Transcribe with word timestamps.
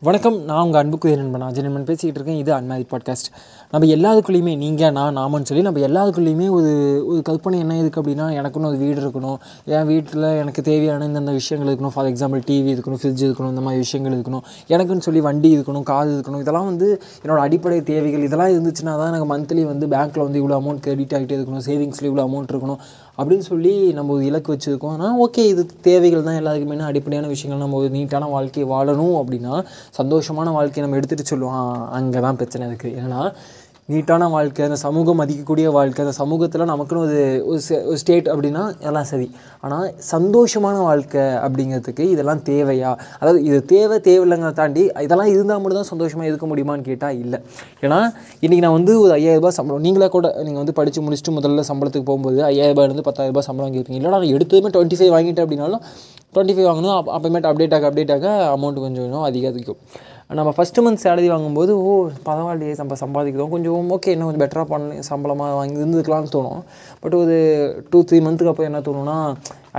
வணக்கம் 0.00 0.44
நான் 0.44 0.64
உங்கள் 0.64 0.80
அன்புக்குரிய 0.80 1.20
நண்பன் 1.20 1.42
அஜய் 1.42 1.62
நண்பன். 1.62 1.84
பேசிக்கிட்டு 1.84 2.18
இருக்கேன் 2.20 2.36
இது 2.36 2.52
அன்மேரிட் 2.52 2.90
பாட்காஸ்ட் 2.90 3.28
நம்ம 3.70 3.86
எல்லாத்துக்குள்ளேயுமே 3.94 4.56
நீங்கள் 4.56 4.92
நான் 4.92 5.16
நாமன்னு 5.18 5.42
சொல்லி 5.42 5.62
நம்ம 5.62 5.80
எல்லாத்துக்குள்ளேயுமே 5.80 6.50
ஒரு 6.50 7.02
ஒரு 7.06 7.22
கற்பனை 7.22 7.58
என்ன 7.58 7.74
இருக்குது 7.74 8.00
அப்படின்னா 8.02 8.26
எனக்குன்னு 8.40 8.68
ஒரு 8.68 8.76
வீடு 8.76 9.00
இருக்கணும். 9.00 9.36
என் 9.64 9.86
வீட்டில் 9.86 10.22
எனக்கு 10.22 10.62
தேவையான 10.62 11.08
இந்தந்த 11.08 11.32
விஷயங்கள் 11.32 11.74
இருக்கணும். 11.74 11.88
ஃபார் 11.88 12.06
எக்ஸாம்பிள் 12.06 12.42
டிவி 12.46 12.72
இருக்கணும் 12.74 13.00
ஃப்ரிட்ஜ் 13.02 13.24
இருக்கணும் 13.28 13.48
இந்த 13.48 13.60
மாதிரி 13.60 13.78
விஷயங்கள் 13.78 14.18
இருக்கணும். 14.18 14.44
எனக்குன்னு 14.68 14.98
சொல்லி 14.98 15.20
வண்டி 15.20 15.58
இருக்கணும் 15.58 15.82
கார் 15.82 16.08
இருக்கணும். 16.08 16.40
இதெல்லாம் 16.40 16.64
வந்து 16.64 17.02
என்னோடய 17.24 17.46
அடிப்படை 17.48 17.82
தேவைகள். 17.82 18.22
இதெல்லாம் 18.22 18.48
இருந்துச்சுன்னா 18.48 18.96
தான் 19.00 19.12
எனக்கு 19.12 19.30
மந்த்லி 19.36 19.64
வந்து 19.64 19.86
பேங்க்கில் 19.86 20.26
வந்து 20.26 20.42
இவ்வளோ 20.42 20.60
அமௌண்ட் 20.62 20.80
கிரெடிட் 20.80 21.12
ஆகிட்டே 21.12 21.36
இருக்கணும். 21.40 21.66
சேவிங்ஸில் 21.66 22.08
இவ்வளோ 22.12 22.24
அமௌண்ட் 22.28 22.52
இருக்கணும். 22.52 22.78
அப்படின்னு 23.18 23.44
சொல்லி 23.50 23.72
நம்ம 23.98 24.12
ஒரு 24.16 24.24
இலக்கு 24.30 24.52
வச்சுருக்கோம். 24.54 24.94
ஆனால் 24.96 25.16
ஓகே 25.24 25.44
இது 25.52 25.62
தேவைகள் 25.86 26.26
தான் 26.28 26.38
எல்லாத்துக்குமே 26.40 26.76
அடிப்படையான 26.90 27.30
விஷயங்கள் 27.34 27.62
நம்ம 27.64 27.78
ஒரு 27.82 27.88
நீட்டான 27.96 28.28
வாழ்க்கையை 28.36 28.66
வாழணும் 28.74 29.16
அப்படின்னா 29.20 29.54
சந்தோஷமான 30.00 30.52
வாழ்க்கையை 30.58 30.84
நம்ம 30.84 30.98
எடுத்துகிட்டு 31.00 31.30
சொல்லுவோம். 31.32 31.72
அங்கே 31.98 32.20
தான் 32.26 32.38
பிரச்சனை 32.42 32.66
இருக்குது 32.70 32.96
ஏன்னா 33.04 33.20
நீட்டான 33.92 34.24
வாழ்க்கை 34.32 34.62
அந்த 34.66 34.76
சமூகம் 34.84 35.18
மதிக்கக்கூடிய 35.20 35.66
வாழ்க்கை 35.76 36.00
அந்த 36.04 36.12
சமூகத்தில் 36.18 36.64
நமக்குன்னு 36.70 37.04
ஒரு 37.50 37.60
ஒரு 37.90 37.96
ஸ்டேட் 38.02 38.26
அப்படின்னா 38.32 38.62
எல்லாம் 38.88 39.06
சரி. 39.10 39.26
ஆனால் 39.64 39.86
சந்தோஷமான 40.10 40.74
வாழ்க்கை 40.88 41.22
அப்படிங்கிறதுக்கு 41.44 42.04
இதெல்லாம் 42.14 42.42
தேவையா? 42.50 42.90
அதாவது 43.20 43.40
இது 43.48 43.60
தேவை 43.72 43.96
தேவையில்லைங்கிறத 44.08 44.58
தாண்டி 44.60 44.82
இதெல்லாம் 45.06 45.30
இருந்தால் 45.34 45.62
மட்டும் 45.62 45.80
தான் 45.80 45.90
சந்தோஷமாக 45.92 46.28
இருக்க 46.30 46.48
முடியுமான்னு 46.50 46.86
கேட்டால் 46.90 47.16
இல்லை. 47.22 47.40
ஏன்னா 47.86 48.00
இன்றைக்கி 48.44 48.62
நான் 48.66 48.76
வந்து 48.78 48.94
ஒரு 49.04 49.12
ஐயாயிரம் 49.18 49.40
ரூபாய் 49.40 49.56
சம்பளம் 49.60 49.86
நீங்களே 49.86 50.10
கூட 50.16 50.26
நீங்கள் 50.48 50.62
வந்து 50.62 50.76
படித்து 50.80 51.06
முடிச்சுட்டு 51.06 51.36
முதல்ல 51.38 51.66
சம்பளத்துக்கு 51.70 52.08
போகும்போது 52.10 52.38
ஐயாயிரம் 52.50 52.74
ரூபாயிலேருந்து 52.74 53.08
பத்தாயிரம் 53.08 53.34
ரூபாய் 53.34 53.48
சம்பளம் 53.48 53.68
வாங்கியிருக்கீங்க 53.68 54.00
இல்லை 54.02 54.14
நான் 54.16 54.34
எடுத்ததுமே 54.36 54.74
டுவெண்ட்டி 54.76 55.00
ஃபைவ் 55.00 55.14
வாங்கிட்டேன் 55.16 55.46
அப்படின்னாலும் 55.46 55.82
டுவெண்ட்டி 56.34 56.56
ஃபைவ் 56.56 56.70
வாங்கணும் 56.70 56.94
அப்போமேட்டு 57.16 57.50
அப்டேட் 57.52 57.76
ஆக 57.78 57.86
அப்டேட் 57.90 58.14
ஆக 58.18 58.28
அமௌண்ட் 58.54 58.84
கொஞ்சம் 58.84 59.04
கொஞ்சம் 59.04 59.26
அதிகரிக்கும். 59.28 59.80
நம்ம 60.36 60.50
ஃபஸ்ட்டு 60.56 60.82
மந்த் 60.84 61.02
சேலரி 61.02 61.28
வாங்கும்போது 61.28 61.72
ஓ 61.82 61.92
பரவாயில்லையே 62.24 62.72
நம்ம 62.80 62.96
சம்பாதிக்கிறோம். 63.02 63.48
கொஞ்சம் 63.48 63.90
ஓகே 63.94 64.08
இன்னும் 64.14 64.28
கொஞ்சம் 64.28 64.42
பெட்டராக 64.42 64.66
பண்ணி 64.72 64.96
சம்பளமாக 65.08 65.54
வாங்கி 65.58 65.78
இருந்துக்கலாம்னு 65.84 66.32
தோணும். 66.34 66.60
பட் 67.00 67.14
ஒரு 67.14 67.36
டூ 67.90 67.98
த்ரீ 68.08 68.18
மந்த்துக்கு 68.26 68.52
அப்புறம் 68.52 68.68
என்ன 68.70 68.80
தோணும்னா 68.88 69.16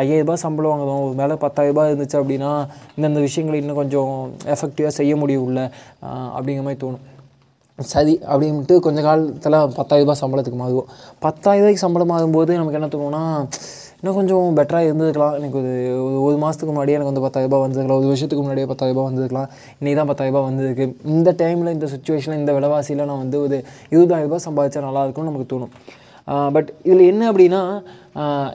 ஐயாயிரரூபா 0.02 0.34
சம்பளம் 0.34 0.72
வாங்குறோம். 0.72 1.04
ஒரு 1.06 1.16
மேலே 1.22 1.36
பத்தாயிரரூபா 1.44 1.84
இருந்துச்சு 1.90 2.18
அப்படின்னா 2.22 2.52
இந்தந்த 2.98 3.22
விஷயங்களை 3.28 3.60
இன்னும் 3.62 3.80
கொஞ்சம் 3.82 4.14
எஃபெக்டிவாக 4.56 4.94
செய்ய 5.00 5.16
முடியும்ல. 5.16 5.64
அப்படிங்கிற 6.38 6.66
மாதிரி 6.68 6.82
தோணும். 6.86 7.06
சரி 7.80 8.20
அப்படின்ட்டு 8.34 8.78
கொஞ்ச 8.86 9.02
காலத்தில் 9.02 9.54
பத்தாயிரரூபா 9.78 10.16
சம்பளத்துக்கு 10.22 10.62
மாறுவோம். 10.64 10.90
பத்தாயிரரூபாய்க்கு 11.26 11.86
சம்பளம் 11.86 12.12
மாறும்போது 12.14 12.52
நமக்கு 12.60 12.80
என்ன 12.80 12.92
தோணும்னா 12.96 13.24
இன்னும் 14.02 14.18
கொஞ்சம் 14.18 14.58
பெட்டராக 14.58 14.88
இருந்திருக்கலாம் 14.88 15.34
எனக்கு 15.38 15.58
ஒரு 15.62 15.72
ஒரு 16.04 16.18
ஒரு 16.28 16.36
மாதத்துக்கு 16.42 16.74
முன்னாடியே 16.74 16.98
எனக்கு 16.98 17.12
வந்து 17.12 17.24
பத்தாயிரரூபா 17.24 17.58
வந்திருக்கலாம் 17.64 18.00
ஒரு 18.02 18.10
வருஷத்துக்கு 18.12 18.44
முன்னாடியே 18.44 18.68
பத்தாயிரரூபா 18.72 19.04
வந்திருக்கலாம் 19.08 19.50
இன்றைக்கி 19.80 19.96
தான் 20.00 20.10
பத்தாயிரரூபா 20.12 20.42
வந்ததுக்கு 20.46 20.86
இந்த 21.14 21.30
டைமில் 21.42 21.74
இந்த 21.76 21.88
சுச்சுவேஷனில் 21.94 22.40
இந்த 22.42 22.54
விலைவாசியில் 22.58 23.02
நான் 23.10 23.24
வந்து 23.24 23.38
ஒரு 23.46 23.58
இருபதாயிரரூபா 23.94 24.40
சம்பாதிச்சா 24.46 24.84
நல்லா 24.88 25.02
இருக்கும்னு 25.06 25.32
நமக்கு 25.32 25.52
தோணும். 25.54 25.74
பட் 26.56 26.70
இதில் 26.88 27.04
என்ன 27.12 27.24
அப்படின்னா 27.32 27.62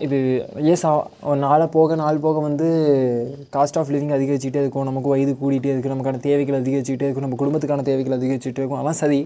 இது 0.06 0.18
எஸ் 0.72 0.84
நாளை 1.44 1.66
போக 1.76 1.94
நாள் 2.02 2.22
போக 2.26 2.40
வந்து 2.48 2.68
காஸ்ட் 3.56 3.78
ஆஃப் 3.80 3.92
லிவிங் 3.94 4.14
அதிகரிச்சுட்டே 4.18 4.62
இருக்கும். 4.64 4.88
நமக்கு 4.90 5.12
வயது 5.14 5.34
கூடிட்டே 5.42 5.70
இருக்குது 5.72 5.94
நமக்கான 5.94 6.20
தேவைகள் 6.28 6.60
அதிகரிச்சுட்டே 6.60 7.06
இருக்கும். 7.08 7.26
நம்ம 7.26 7.38
குடும்பத்துக்கான 7.42 7.86
தேவைகள் 7.90 8.16
அதிகரிச்சுட்டே 8.18 8.62
இருக்கும். 8.62 8.82
அதான் 8.82 9.00
சரி. 9.02 9.20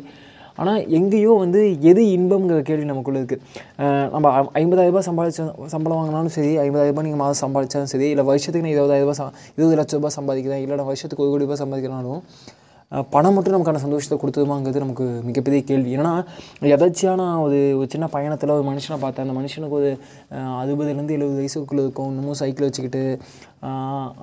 ஆனால் 0.58 0.80
எங்கேயோ 0.92 1.32
வந்து 1.36 1.60
எது 1.84 2.02
இன்பம்ங்கிற 2.14 2.60
கேள்வி 2.62 2.84
நமக்குள்ள 2.84 3.20
இருக்குது 3.20 3.42
நம்ம 4.10 4.32
ஐ- 4.36 4.62
ஐம்பதாயிரம் 4.62 4.92
ரூபாய் 4.92 5.06
சம்பாதிச்ச 5.06 5.42
சம்பளம் 5.66 5.98
வாங்கினாலும் 5.98 6.34
சரி 6.34 6.52
ஐம்பதாயிரம் 6.58 6.92
ரூபாய் 6.92 7.06
நீங்கள் 7.06 7.22
மாதம் 7.22 7.42
சம்பாதிச்சாலும் 7.42 7.92
சரி 7.92 8.08
இல்லை 8.08 8.24
வருஷத்துக்கு 8.24 8.66
நான் 8.66 8.76
இருபதாயிரம் 8.76 9.08
ரூபாய் 9.08 9.20
இருபது 9.56 9.76
லட்ச 9.76 9.94
ரூபாய் 9.94 10.16
சம்பாதிக்கிறேன் 10.16 10.62
இல்லை 10.64 10.76
நான் 10.76 10.86
வருஷத்துக்கு 10.86 11.24
ஒரு 11.24 11.32
கோடி 11.32 11.46
ரூபாய் 11.46 11.62
சம்பாதிக்கிறனாலும் 11.62 12.22
பணம் 13.10 13.34
மட்டும் 13.34 13.54
நமக்கான 13.54 13.80
சந்தோஷத்தை 13.82 14.16
கொடுத்துருமாங்கிறது 14.18 14.82
நமக்கு 14.84 15.06
மிகப்பெரிய 15.28 15.62
கேள்வி. 15.62 15.90
ஏன்னா 15.96 16.24
எதாச்சியான 16.60 17.40
ஒரு 17.40 17.58
ஒரு 17.78 17.86
சின்ன 17.88 18.06
பயணத்தில் 18.06 18.50
ஒரு 18.50 18.64
மனுஷனை 18.68 18.96
பார்த்தேன் 19.00 19.28
அந்த 19.28 19.34
மனுஷனுக்கு 19.40 19.76
ஒரு 19.80 19.90
அறுபதுலேருந்து 20.60 21.16
எழுபது 21.16 21.38
வயசுக்குள்ளே 21.40 21.82
இருக்கும் 21.86 22.08
இன்னமும் 22.08 22.38
சைக்கிள் 22.42 22.66
வச்சுக்கிட்டு 22.66 23.02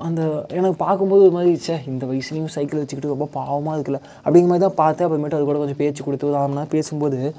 அந்த 0.07 0.21
எனக்கு 0.57 0.77
பார்க்கும்போது 0.77 1.21
ஒரு 1.21 1.31
மாதிரி 1.31 1.55
சே 1.67 1.75
இந்த 1.87 2.05
வயசுலேயும் 2.05 2.53
சைக்கிள் 2.57 2.81
வச்சுக்கிட்டு 2.81 3.13
ரொம்ப 3.15 3.29
பாவமாக 3.33 3.77
இருக்குல்ல 3.77 4.01
அப்படிங்கிற 4.25 4.51
மாதிரி 4.51 4.65
தான் 4.67 4.79
பார்த்தேன். 4.83 5.07
அப்புறமேட்டு 5.07 5.39
அது 5.39 5.49
கூட 5.49 5.57
கொஞ்சம் 5.57 5.81
பேச்சு 5.83 6.03
கொடுத்து 6.03 6.31
ஒரு 6.31 6.67
பேசும்போது 6.69 7.33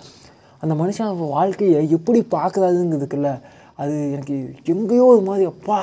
அந்த 0.60 0.74
மனுஷன் 0.74 1.28
வாழ்க்கையை 1.28 1.90
எப்படி 1.90 2.20
பார்க்குறாதுங்கிறதுக்குல்ல 2.30 3.40
அது 3.74 4.12
எனக்கு 4.12 4.54
எங்கேயோ 4.64 5.04
ஒரு 5.04 5.20
மாதிரி 5.20 5.44
அப்பா 5.44 5.78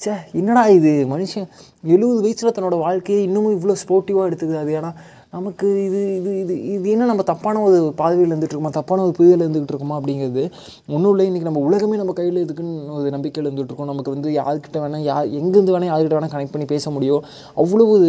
ச்சே 0.00 0.12
என்னடா 0.32 0.62
இது? 0.68 0.90
மனுஷன் 1.12 1.46
எழுபது 1.94 2.20
வயசில் 2.24 2.52
தன்னோட 2.56 2.78
வாழ்க்கையை 2.78 3.22
இன்னமும் 3.24 3.54
இவ்வளோ 3.56 3.74
ஸ்போர்ட்டிவாக 3.82 4.28
எடுத்துக்கிறாரு 4.28 4.70
ஏன்னா 4.78 4.90
நமக்கு 5.30 5.66
இது 5.86 6.00
இது 6.18 6.30
இது 6.40 6.54
இது 6.74 6.90
என்ன 6.90 7.04
நம்ம 7.04 7.22
தப்பான 7.22 7.60
ஒரு 7.60 7.92
பாதையில் 7.96 8.30
இருந்துட்டு 8.32 8.54
இருக்கோமா? 8.54 8.72
தப்பான 8.78 9.02
ஒரு 9.02 9.12
புரிதல் 9.12 9.44
இருந்துகிட்டு 9.46 9.74
இருக்கோமா 9.74 9.96
அப்படிங்கிறது 9.98 10.44
ஒன்றும் 10.86 11.10
இல்லை. 11.12 11.24
இன்றைக்கி 11.30 11.48
நம்ம 11.50 11.60
உலகமே 11.60 11.96
நம்ம 11.96 12.12
கையில் 12.12 12.44
இருக்குன்னு 12.44 12.94
ஒரு 12.98 13.10
நம்பிக்கையில் 13.10 13.48
இருந்துகிட்டு 13.50 13.72
இருக்கோம். 13.72 13.92
நமக்கு 13.92 14.14
வந்து 14.14 14.30
யார்கிட்ட 14.30 14.78
வேணால் 14.84 15.06
யார் 15.10 15.26
எங்கேருந்து 15.40 15.74
வேணால் 15.76 15.92
யார்கிட்ட 15.92 16.18
வேணால் 16.18 16.34
கனெக்ட் 16.34 16.54
பண்ணி 16.56 16.68
பேச 16.74 16.90
முடியும். 16.90 17.24
அவ்வளோ 17.56 17.86
ஒரு 17.96 18.08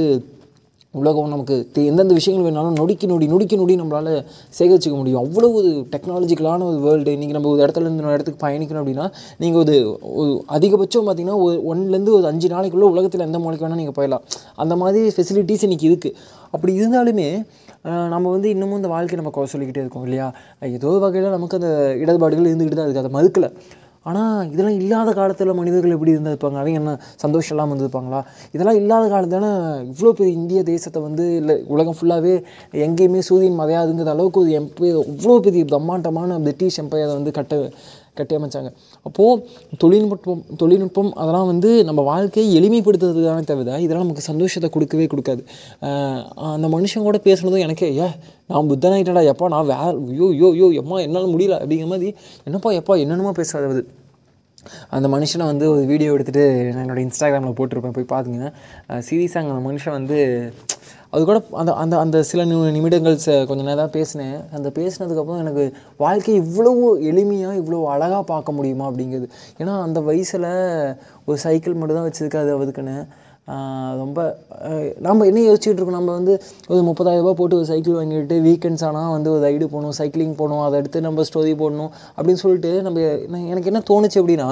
உலகம் 0.94 1.32
நமக்கு 1.34 1.56
எந்தெந்த 1.90 2.14
விஷயங்கள் 2.18 2.46
வேணாலும் 2.46 2.78
நொடிக்கு 2.80 3.08
நொடி 3.12 3.26
நொடிக்கு 3.32 3.56
நொடி 3.60 3.74
நம்மளால் 3.82 4.14
சேகரிச்சிக்க 4.58 4.96
முடியும். 5.00 5.20
அவ்வளோ 5.24 5.48
ஒரு 5.60 5.72
டெக்னாலஜிக்கலான 5.94 6.66
ஒரு 6.70 6.80
வேர்ல்டு 6.86 7.12
நீங்கள் 7.22 7.38
நம்ம 7.38 7.50
ஒரு 7.52 7.62
இடத்துல 7.66 7.86
இருந்து 7.88 8.06
இடத்துக்கு 8.16 8.42
பயணிக்கணும் 8.46 8.82
அப்படின்னா 8.82 9.06
நீங்கள் 9.44 9.62
ஒரு 9.64 9.76
ஒரு 10.22 10.32
அதிகபட்சம் 10.58 11.06
பார்த்தீங்கன்னா 11.08 11.38
ஒரு 11.46 11.56
ஒன்லேருந்து 11.72 12.16
ஒரு 12.20 12.28
அஞ்சு 12.32 12.50
நாளைக்குள்ளே 12.56 12.90
உலகத்தில் 12.94 13.26
எந்த 13.28 13.40
மூலைக்கு 13.44 13.66
வேணால் 13.66 13.82
நீங்கள் 13.82 13.98
போயிடலாம். 14.00 14.26
அந்த 14.64 14.76
மாதிரி 14.84 15.12
ஃபெசிலிட்டிஸ் 15.18 15.66
இன்றைக்கி 15.68 15.88
இருக்குது 15.92 16.16
அப்படி 16.56 16.74
இருந்தாலுமே 16.80 17.28
நம்ம 18.14 18.26
வந்து 18.36 18.48
இன்னமும் 18.56 18.80
இந்த 18.82 18.92
வாழ்க்கையை 18.96 19.20
நம்ம 19.22 19.46
சொல்லிக்கிட்டே 19.54 19.84
இருக்கோம் 19.84 20.08
இல்லையா? 20.08 20.30
ஏதோ 20.78 20.94
வகையில் 21.06 21.36
நமக்கு 21.38 21.60
அந்த 21.60 21.70
இடர்பாடுகள் 22.04 22.50
இருந்துக்கிட்டு 22.50 22.82
தான் 22.82 22.90
இருக்குது 22.90 23.04
அதை 23.06 23.14
மறுக்கலை. 23.20 23.52
ஆனால் 24.06 24.50
இதெல்லாம் 24.52 24.78
இல்லாத 24.82 25.10
காலத்தில் 25.14 25.52
மனிதர்கள் 25.54 25.96
எப்படி 25.96 26.14
இருந்திருப்பாங்க? 26.16 26.58
அவங்க 26.62 26.80
என்ன 26.82 26.92
சந்தோஷம் 27.24 27.54
இல்லாமல் 27.56 27.74
இருந்திருப்பாங்களா? 27.74 28.20
இதெல்லாம் 28.56 28.80
இல்லாத 28.82 29.06
காலத்தில் 29.14 29.48
இவ்வளோ 29.92 30.12
பெரிய 30.20 30.34
இந்திய 30.40 30.62
தேசத்தை 30.64 31.00
வந்து 31.08 31.26
இல்லை 31.40 31.56
உலகம் 31.76 31.98
ஃபுல்லாகவே 32.00 32.36
எங்கேயுமே 32.88 33.22
சூரியன் 33.30 33.60
மறையாதுங்கிற 33.62 34.12
அளவுக்கு 34.16 34.42
ஒரு 34.44 34.54
எம்பையர் 34.62 35.00
அவ்வளோ 35.06 35.38
பெரிய 35.48 35.66
பிரம்மாண்டமான 35.66 36.40
பிரிட்டிஷ் 36.46 36.80
எம்பையரை 36.84 37.14
வந்து 37.14 37.34
கட்ட 37.40 37.56
கட்டி 38.18 38.34
அமைச்சாங்க. 38.38 38.70
அப்போது 39.08 39.78
தொழில்நுட்பம் 39.84 40.42
தொழில்நுட்பம் 40.62 41.12
அதெல்லாம் 41.22 41.50
வந்து 41.52 41.70
நம்ம 41.90 42.02
வாழ்க்கையை 42.12 42.48
எளிமைப்படுத்துறதுக்கான 42.60 43.46
தவிர 43.52 43.78
இதெல்லாம் 43.86 44.06
நமக்கு 44.06 44.26
சந்தோஷத்தை 44.32 44.70
கொடுக்கவே 44.76 45.08
கொடுக்காது. 45.14 45.42
அந்த 46.56 46.70
மனுஷன் 46.76 47.08
கூட 47.10 47.20
பேசுனதும் 47.30 47.66
எனக்கே 47.68 47.90
ஏ 48.02 48.10
நான் 48.52 48.70
புத்தனாயிட்டடா 48.74 49.24
எப்பா 49.32 49.48
நான் 49.56 49.72
வேற 49.72 49.94
ஐயோ 50.12 50.28
ஐயோ 50.36 50.50
ஐயோ 50.56 50.68
எம்மா 50.82 50.98
என்னால் 51.06 51.34
முடியல 51.36 51.58
அப்படிங்கிற 51.62 51.90
மாதிரி 51.94 52.12
என்னப்பா 52.48 52.72
எப்பா 52.82 52.96
என்னென்னமோ 53.06 53.34
பேசுறது 53.42 53.84
அந்த 54.96 55.08
மனுஷனை 55.14 55.46
வந்து 55.50 55.66
ஒரு 55.74 55.84
வீடியோ 55.92 56.14
எடுத்துகிட்டு 56.16 56.46
நான் 56.74 56.84
என்னோட 56.86 57.02
இன்ஸ்டாகிராமில் 57.06 57.56
போட்டிருப்பேன் 57.60 57.96
போய் 57.98 58.12
பாருங்க. 58.14 58.50
சீரியஸாக 59.08 59.52
அந்த 59.54 59.64
மனுஷன் 59.68 59.96
வந்து 59.98 60.18
அது 61.14 61.26
கூட 61.26 61.38
அந்த 61.52 61.72
அந்த 61.74 61.96
அந்த 62.00 62.18
சில 62.24 62.42
நி- 62.46 62.72
நிமிடங்கள் 62.72 63.16
ச 63.18 63.46
கொஞ்சம் 63.46 63.66
நேரம் 63.66 63.90
பேசினேன். 63.90 64.36
அந்த 64.52 64.70
பேசினதுக்கப்புறம் 64.70 65.40
எனக்கு 65.40 65.64
வாழ்க்கை 65.98 66.36
இவ்வளவு 66.36 66.84
எளிமையாக 67.04 67.60
இவ்வளோ 67.62 67.86
அழகாக 67.86 68.24
பார்க்க 68.24 68.52
முடியுமா 68.52 68.90
அப்படிங்கிறது. 68.90 69.28
ஏன்னா 69.60 69.82
அந்த 69.82 70.00
வயசில் 70.02 70.48
ஒரு 71.26 71.38
சைக்கிள் 71.38 71.74
மட்டும் 71.74 71.98
தான் 71.98 72.08
வச்சுருக்காது 72.10 72.52
அதுக்குன்னு 72.58 72.98
ரொம்ப 73.98 74.20
நம்ம 75.00 75.26
என்ன 75.26 75.40
யோசிச்சுட்டு 75.40 75.78
இருக்கோம்? 75.78 75.98
நம்ம 75.98 76.12
வந்து 76.12 76.34
ஒரு 76.68 76.82
முப்பதாயிரரூபா 76.82 77.34
போட்டு 77.34 77.56
ஒரு 77.56 77.66
சைக்கிள் 77.66 77.94
வாங்கிட்டு 77.94 78.36
வீக்கெண்ட்ஸ் 78.40 78.86
ஆனால் 78.86 79.12
வந்து 79.12 79.32
ஒரு 79.32 79.42
ரைடு 79.48 79.66
போகணும் 79.66 79.96
சைக்கிளிங் 79.98 80.36
போகணும் 80.36 80.62
அதை 80.62 80.80
எடுத்து 80.80 81.02
நம்ம 81.02 81.24
ஸ்டோரி 81.30 81.54
போடணும் 81.62 81.92
அப்படின்னு 82.18 82.44
சொல்லிட்டு 82.44 82.82
நம்ம 82.82 83.00
எனக்கு 83.48 83.72
என்ன 83.72 83.82
தோணுச்சு 83.90 84.20
அப்படின்னா 84.22 84.50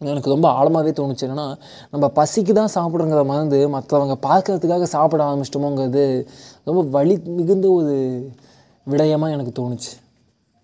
எனக்கு 0.00 0.30
ரொம்ப 0.30 0.48
ஆழமாகவே 0.48 0.90
தோணுச்சு 0.90 1.24
என்னென்னா 1.26 1.46
நம்ம 1.90 2.12
பசிக்கு 2.16 2.52
தான் 2.52 2.74
சாப்பிட்றங்கிற 2.74 3.22
மறந்து 3.26 3.58
மற்றவங்க 3.68 4.16
பார்க்கறதுக்காக 4.28 4.82
சாப்பிட 4.82 5.22
ஆரம்பிச்சிட்டோமோங்கிறது 5.24 6.26
ரொம்ப 6.64 6.82
வலி 6.96 7.16
மிகுந்த 7.24 7.68
ஒரு 7.70 7.94
விடயமாக 8.86 9.32
எனக்கு 9.32 9.52
தோணுச்சு. 9.62 9.92